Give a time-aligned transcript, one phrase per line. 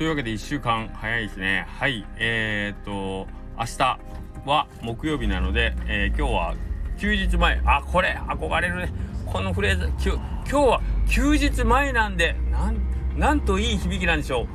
[0.00, 1.66] というわけで1週間早いですね。
[1.68, 2.06] はい。
[2.16, 3.28] えー、っと
[3.58, 3.98] 明日
[4.46, 6.54] は木曜日なので、えー、今日は
[6.98, 7.60] 休日前。
[7.66, 8.94] あこれ憧れるね。
[9.26, 12.80] このフレーズ今日は休日前なんでなん
[13.18, 14.46] なんといい響きなんでしょう。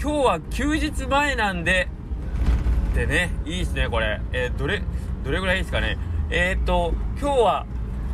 [0.00, 1.88] 今日は休日前なんで
[2.94, 4.84] でねいいですねこれ、えー、どれ
[5.24, 5.98] どれぐらいいいですかね。
[6.30, 7.66] えー、っと今日は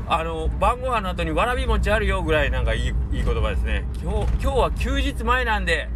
[0.06, 3.84] あの晩ご飯の後にわらび餅あるよぐらいなんかいいいい言葉ですね。
[4.02, 5.90] 今日今日は休日前なんで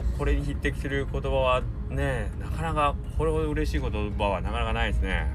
[0.00, 5.32] これに匹敵する言葉はねなかなかこれほど嬉しい言葉はなかなかないですね。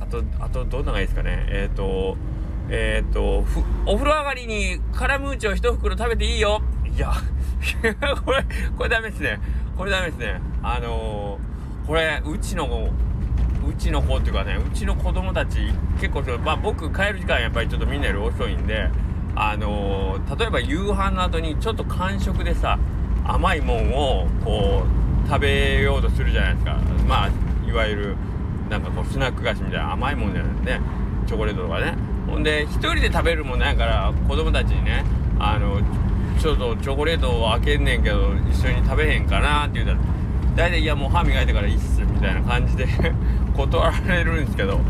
[0.00, 1.46] あとあとどんながいいですかね。
[1.48, 2.16] えっ、ー、と
[2.68, 3.44] えっ、ー、と
[3.86, 6.62] お風呂上がりにカラムーチを一袋食べていいよ。
[6.94, 7.12] いや
[8.24, 8.44] これ
[8.76, 9.38] これダメですね。
[9.76, 10.40] これダメですね。
[10.62, 12.90] あのー、これうちの
[13.64, 15.58] うちの子っていうかねうちの子供たち
[16.00, 18.88] 結構そまあ僕帰る時間やっぱりちょっとみんなより遅いんで
[19.34, 22.78] あのー、例えば夕飯の後にちょっと間食でさ
[23.24, 24.82] 甘いもんをこ
[25.24, 26.76] う食べようとするじゃないですか。
[27.06, 27.30] まあ
[27.68, 28.16] いわゆる
[28.68, 30.80] なんかこうスナック菓子みたいな甘いもんじゃないですね。
[31.26, 31.94] チョコレートとかね。
[32.28, 35.04] ほんで一人で食べるもんないから子供たちにね
[35.38, 35.80] あの
[36.40, 39.98] ちょっとチョコレートを開けんねんけど一緒に食べへんかなって言ったら
[40.56, 42.86] 大体いやもう歯磨いてからいいっすみたいな感じで
[43.54, 44.80] 断られるんですけど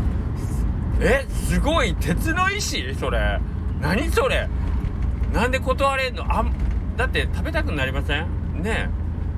[1.01, 2.93] えすごい鉄の石？
[2.95, 3.39] それ。
[3.81, 4.47] 何それ？
[5.33, 6.23] なんで断れんの？
[6.29, 6.45] あ
[6.97, 8.61] だって食べたくなりません？
[8.61, 8.89] ね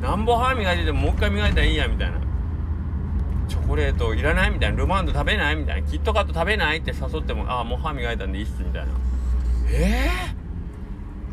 [0.01, 0.03] え。
[0.03, 2.19] なんぼ歯磨いててももう一回磨いたらいいやみたいな。
[3.47, 4.77] チョコレートいらないみたいな。
[4.77, 5.87] ルマンド食べないみたいな。
[5.87, 8.91] キットカット食べないって誘ってもああもう歯磨いたんでいいっすみたいな。
[9.69, 10.09] え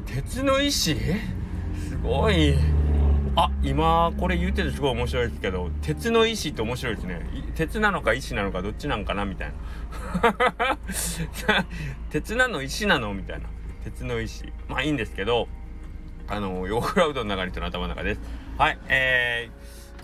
[0.06, 2.54] ー、鉄の石すごい。
[3.34, 7.20] あ今これ言っててすごい面白いですけど鉄の石って面白いですね。
[7.54, 9.52] 鉄なのか石なのかどっちなんかなみたい
[10.22, 10.36] な。
[12.10, 13.48] 鉄なの石なのみたいな。
[13.84, 15.48] 鉄の石まあいいんですけど
[16.28, 18.20] あのヨーグラウドの中にとの頭の中です。
[18.58, 19.50] はいえ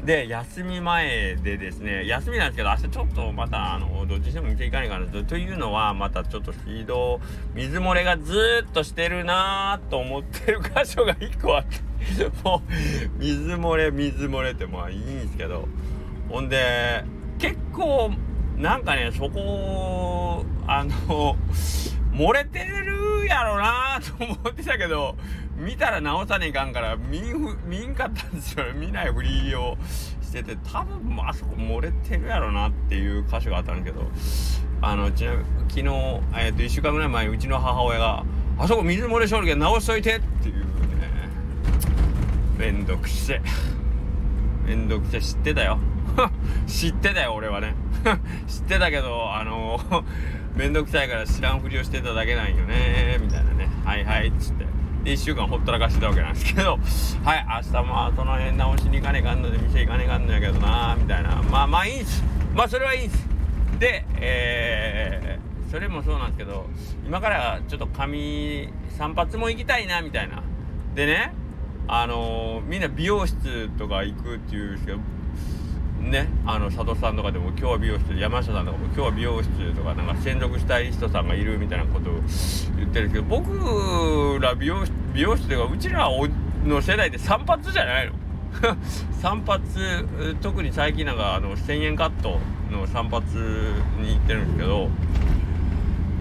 [0.02, 5.36] ー、で休み前でですね休みなんですけど明日ちょっとまたあのどっちにしても店行かないかなと。
[5.36, 7.20] いうのはまたちょっと水道
[7.54, 11.80] 水漏れがずっとしてるなーと思ってる箇所が1個あって
[12.44, 15.68] もう水漏れ水漏れってまあいいんですけど。
[16.28, 17.04] ほんで
[17.38, 18.10] 結構
[18.58, 21.36] なんかねそこあの
[22.12, 25.16] 漏れてるやろなと思ってたけど
[25.58, 28.72] 見たら直さねえかんから見ん見んかったんですよ。
[28.74, 29.76] 見ないふりを
[30.22, 34.02] してて多分あそこ漏れてるやろなっていう箇所があったんだけど。
[34.80, 38.24] あのちなみに昨日、えー、と1週間ぐらい前うちの母親が
[38.58, 40.62] 「あそこ水漏れしょるけど直しといて」っていうね
[42.56, 43.42] めんどくせえ
[44.64, 45.78] めんどくせえ知ってたよ。
[46.66, 47.74] 知ってたよ俺はね。
[48.46, 49.80] 知ってたけどあの
[50.54, 53.68] めんどくさいから知らんふりをしてただけなんよねみたいなね。
[53.84, 54.67] はいはいっつって。
[55.12, 56.78] 1週間ほったらかしてたわけなんですけど
[57.24, 61.42] はい明日まあその辺直しに行かねえかんので店行かねえかんのやけどなみたいな。
[61.50, 62.22] まあまあいいんす。
[62.54, 63.26] まあそれはいいんす。
[63.78, 66.66] でえー、それもそうなんですけど
[67.06, 70.42] 今からちょっと髪散髪も行きたいなみたいな。
[70.94, 71.32] でね
[71.86, 74.98] あのー、みんな美容室とか行くっていうんですけど
[76.10, 82.14] ねあの佐藤さんとかでも今日は美容室山下さんとかも今日は美容室とかなんか専属スタイリストさんがいるみたいなことを
[82.76, 86.08] 言ってるけど僕ら美容美容室というかうちら
[86.64, 88.12] の世代で散髪じゃないの。
[89.20, 89.62] 散髪
[90.40, 92.40] 特に最近なんかあの1000円カット
[92.70, 93.24] の散髪
[94.00, 94.88] に行ってるんですけど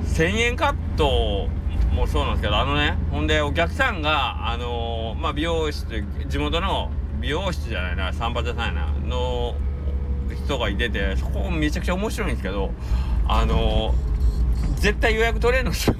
[0.04, 1.48] 1000円カット
[1.94, 9.56] もそうなんですけどあのねほんでお客さんがあのー、まあ美容室地元の美容室じゃないな散髪屋さんやなの
[10.36, 12.72] 人がいててそこめちゃくちゃ面白いんですけど
[13.28, 13.94] あの
[14.76, 15.96] 絶対予約取れるんですよ。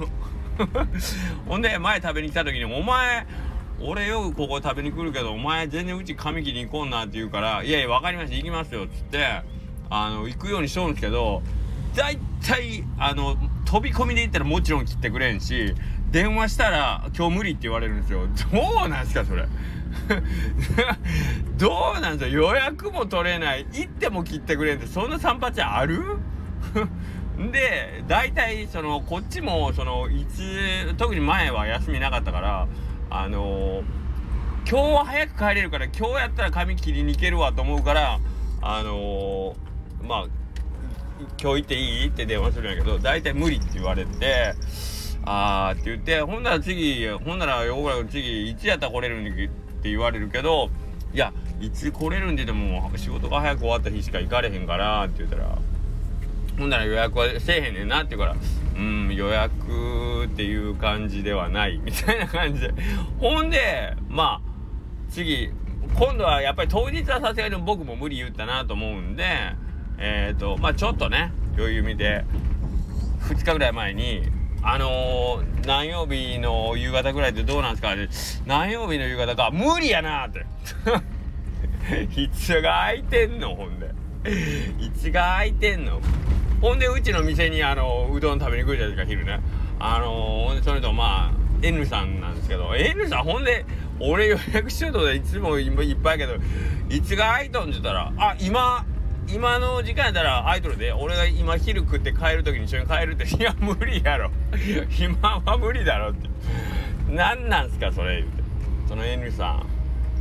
[1.46, 3.26] ほんで前食べに来た時に「お前
[3.80, 9.42] 俺よくここ食べに来るけどお前全然うち髪切りに行こんな」って言うから「いやいや分かりました行きますよ」っつって
[9.90, 11.42] あの行くようにしとるんですけど
[11.94, 13.36] 大体あの
[13.68, 15.74] 飛び込みで行ったらもちろん切ってくれんし
[16.10, 18.26] 電話したら「今日無理」って言われるんですよ。
[18.50, 19.46] どうなんすかそれ。
[21.58, 23.66] どうなんですよ予約も取れない。
[23.72, 26.00] 行っても切ってくれんってそんな散髪ある？
[27.52, 32.66] で大体そのこっちもそのいつ特に前は休みなかったから
[33.10, 33.84] あのー、
[34.68, 38.18] 今日は早く帰れるから今日やったら髪切りに行けるわと思うから
[38.62, 40.37] あのー、まあ
[41.40, 42.08] 今日行っていい？
[42.08, 44.54] って電話するんやけど大体無理って言われて
[45.24, 49.30] あーって言ってほんなら次ほんなら横倉君次いつやったら来れるんっ
[49.82, 50.70] て言われるけど
[51.12, 55.58] いやいつ来れるんででも仕事が早く終わった日しか行かれへんからって言ったら
[56.58, 58.36] ほんなら予約はせえへんねんなって言うから
[58.76, 62.72] うん予約っていう感じではないみたいな感じで。
[63.18, 64.48] ほんでまあ
[65.10, 65.50] 次
[65.94, 69.24] 今度はやっぱり当日はさすがに僕も無理言ったなと思うんで
[69.98, 72.24] えっ、ー、とまあちょっとね余裕見て
[73.28, 74.22] 2日ぐらい前に
[74.62, 78.46] あのー、何曜日の夕方ぐらいでどうなんですか？
[78.46, 80.46] 何曜日の夕方か無理やなって。
[82.20, 83.90] いつが空いてんのほんで。
[84.80, 86.00] いつが空いてんの。
[86.60, 89.40] ほんでうちの店にあのうどん食べに来るじゃないですか昼ね。
[89.78, 93.64] あのー、それとまあ N さんなんですけど N さんほんで
[94.00, 96.38] 俺予約しようとでいつもいっぱいやけど
[96.88, 98.84] いつが空いとんって言ったらあ今
[99.30, 104.30] 今の時間やったらアイドルで俺が今昼食って帰る時に一緒に帰るっていや無理やろ。
[104.98, 106.28] 今は無理だろって。
[107.10, 108.42] 何なんすかそれ言うて。
[108.88, 109.66] その N さん。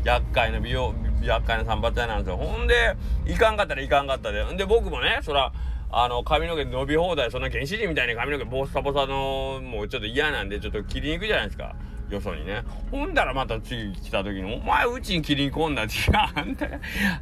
[0.04, 2.38] 厄介な美容厄介な散髪屋なんですよ。
[2.38, 2.96] ほんで
[3.26, 4.44] 行かんかったら行かんかったで。
[4.44, 5.54] んで僕もねそら
[5.90, 11.76] あの髪の毛伸び放題そんな原始人みたいに髪の毛ボッサボサのもうちょっと嫌なんでちょっと切りに行くじゃないですか。
[12.10, 12.64] よそにね。
[12.92, 16.68] ほんだらまた次来た時に「お前うちに切りに来んだ」って「いやあんた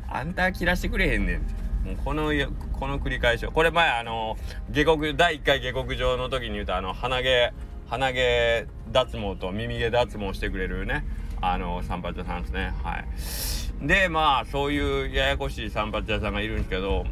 [0.09, 2.31] あんた切らしてくれへんねん」ってもうこの
[2.73, 3.51] この繰り返しを。
[3.51, 4.37] これ前あの
[4.71, 7.53] 下克第1回下克上の時に言うとあの鼻毛
[7.87, 11.05] 鼻毛脱毛と耳毛脱毛してくれるね
[11.41, 12.73] あの散髪屋さんですね。
[12.83, 13.87] はい。
[13.87, 17.05] でまあそういうややこしい散髪屋さんがいるんですけど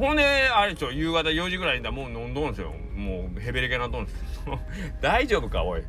[0.00, 2.72] ほんであれでしょ夕方4時ぐらいにだもう飲んどんすよ。
[2.96, 4.14] もうヘベレケなとんす
[5.02, 5.82] 大丈夫かおい。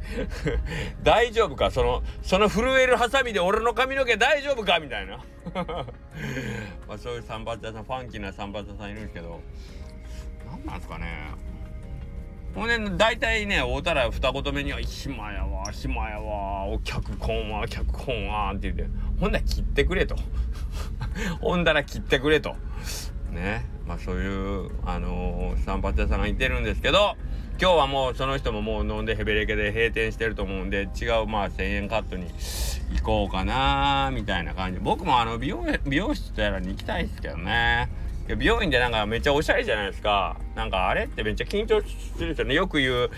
[1.01, 5.23] 大丈夫かそのその震えるハサミで俺の髪の毛大丈夫かみたいな。
[6.89, 9.39] まあそういう散髪屋さんファンキーな散髪屋さんいるんですけど。
[10.45, 11.07] 何なんですかね。
[12.53, 20.17] ほんで大体ね会うたら二言目には「暇やわ暇やわお客こんは客こんは」って言ってほんなら切ってくれと。
[21.39, 22.57] ほんだら切ってくれと。
[23.31, 23.65] ね。
[23.91, 27.17] まあそういうあのー、散髪屋さんがいてるんですけど
[27.59, 32.27] 今日はもうその人ももう飲んでヘベレケで閉店してると思うんで違うまあ1000円カットに
[32.95, 34.79] 行こうかなみたいな感じ。
[34.79, 37.89] 僕もあの美容美容室やらに行きたいですけどね。
[38.37, 40.37] 美容院でなんかめっちゃおしゃれじゃないですか。
[40.55, 42.55] なんかあれってめっちゃ緊張するんですよね。
[42.55, 43.09] よく言う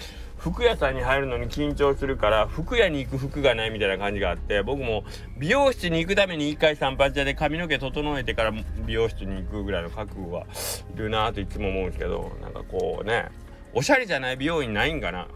[0.43, 5.05] 服屋さんに入るのに緊張するから服屋に行く服がないみたいな感じがあって僕も
[5.37, 8.51] 美容室に行くために一回散髪屋で髪の毛整えてから
[8.85, 10.45] 美容室に行くぐらいの覚悟は
[10.93, 13.29] いるなといつも思うんですけどなんかこうね
[13.73, 15.29] おしゃれじゃない美容院ないんかな？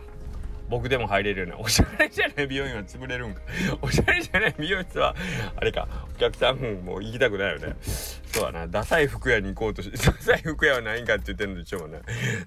[0.69, 3.41] 僕でも入れるようなおしゃれじゃない美容院は潰れるんか。
[3.81, 5.15] おしゃれじゃない美容室は
[5.55, 5.87] あれか。
[6.13, 7.75] お客さんも行きたくないよね。
[7.81, 8.67] そうだな。
[8.67, 12.01] ダサい服屋に行こうとしてダサい服屋はないんかって言ってるんでしょうね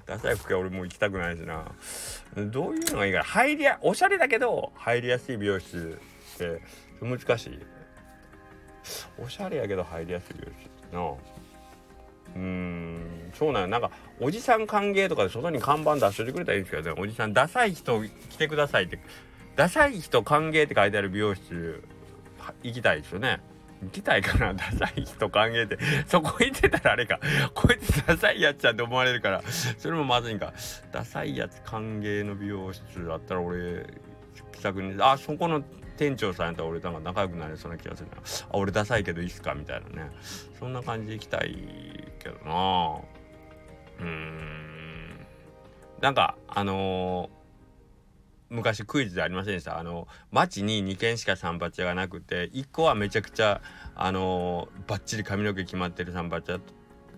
[0.06, 1.64] ダサい服屋俺もう行きたくないしな。
[2.36, 3.24] どういうのがいいかな。
[3.24, 5.98] 入りやおしゃれだけど入りやすい美容室
[6.36, 6.62] って
[7.00, 7.58] 難しい。
[9.18, 11.14] おしゃれやけど入りやすい美容室な。
[12.36, 13.19] うん。
[13.34, 13.90] そうなんなんか
[14.20, 18.98] おじさん歓迎とかで外に看板出しといてくれたらいいんですけどねおじさんダサい人来てくださいって
[19.56, 21.82] ダサい人歓迎って書いてある美容室。
[22.62, 23.40] 行きたいですよね。
[23.82, 27.20] 行きたいかなダサい人歓迎ってそこ行ってたらあれか
[27.54, 29.42] こいつダサいやつやって思われるから。
[29.78, 30.52] それもまずいんか。
[30.90, 33.86] ダサいやつ歓迎の美容室だったら俺
[34.52, 35.62] 気さくにあそこの
[35.96, 38.16] 店長さんやったら俺なんか仲良くなれそうな気がするな。
[38.16, 40.10] あ俺ダサいけどいいっすかみたいなね。
[40.58, 41.56] そんな感じで行きたい
[42.18, 43.00] けどな。
[44.00, 45.26] うん。
[46.00, 47.40] なんかあのー
[48.52, 49.78] 昔クイズでありませんでした？
[49.78, 53.62] あの町に2軒しか散髪屋がなくて1個はめちゃくちゃ
[53.94, 56.58] あのバッチリ髪の毛決まってる散髪屋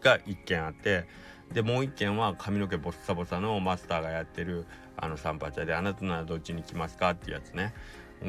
[0.01, 1.07] が1軒あって
[1.55, 4.67] でもう1軒は髪の毛ボッサボサのマスターがやってる
[4.99, 7.73] あの散髪屋であなたならどっちに来ますかっていうやつね。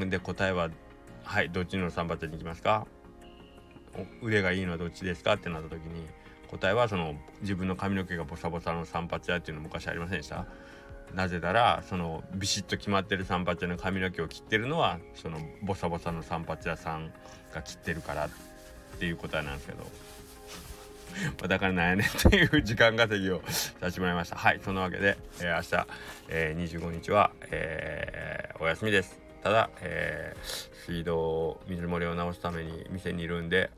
[0.10, 0.70] で答えは
[1.26, 2.88] はいどっちの散髪屋に行きますか？
[4.22, 5.34] 腕がいいのはどっちですか？
[5.34, 6.08] ってなった時に
[6.58, 10.46] 答えはその自分の髪の毛がボサボサの散髪屋っていうの昔ありませんでした？
[11.14, 17.12] なぜならそのビシッと決まってる散髪屋の髪の毛を切ってるのはそのボサボサの散髪屋さん
[17.54, 18.30] が切ってるからっ
[19.00, 19.84] ていう答えなんですけど。
[21.48, 24.36] だからなんやねんっていう時間稼ぎをさせてもらいました。
[24.36, 25.88] はいそんなわけで、えー、明日、
[26.30, 29.20] えー、25日は、えー、お休みです。
[29.44, 33.70] ただ、えー、水道水漏れを直すために店にいるんで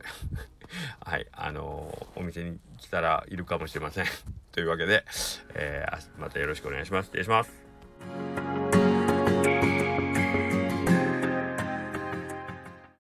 [1.03, 4.05] はいあのー、お店に来たらいるかもしれません
[4.51, 5.05] というわけで、
[5.53, 7.07] えー、またよろしくお願いします。
[7.07, 7.64] 失礼します。